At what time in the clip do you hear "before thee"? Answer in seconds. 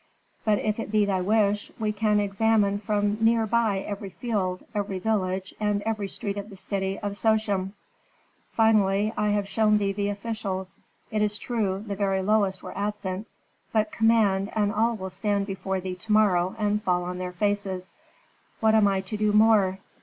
15.45-15.93